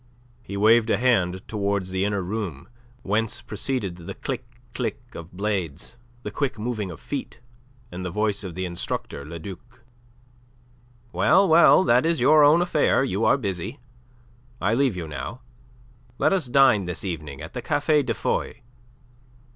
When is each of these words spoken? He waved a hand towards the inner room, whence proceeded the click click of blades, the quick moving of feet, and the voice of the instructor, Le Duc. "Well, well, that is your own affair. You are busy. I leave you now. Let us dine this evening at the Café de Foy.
He 0.41 0.57
waved 0.57 0.89
a 0.89 0.97
hand 0.97 1.47
towards 1.47 1.91
the 1.91 2.03
inner 2.05 2.23
room, 2.23 2.67
whence 3.03 3.43
proceeded 3.43 3.97
the 3.97 4.15
click 4.15 4.43
click 4.73 4.99
of 5.13 5.31
blades, 5.31 5.95
the 6.23 6.31
quick 6.31 6.57
moving 6.57 6.89
of 6.89 6.99
feet, 6.99 7.39
and 7.91 8.03
the 8.03 8.09
voice 8.09 8.43
of 8.43 8.55
the 8.55 8.65
instructor, 8.65 9.23
Le 9.23 9.37
Duc. 9.37 9.83
"Well, 11.13 11.47
well, 11.47 11.83
that 11.83 12.03
is 12.03 12.19
your 12.19 12.43
own 12.43 12.63
affair. 12.63 13.03
You 13.03 13.25
are 13.25 13.37
busy. 13.37 13.79
I 14.59 14.73
leave 14.73 14.95
you 14.95 15.07
now. 15.07 15.41
Let 16.17 16.33
us 16.33 16.47
dine 16.47 16.85
this 16.85 17.05
evening 17.05 17.39
at 17.39 17.53
the 17.53 17.61
Café 17.61 18.03
de 18.03 18.15
Foy. 18.15 18.61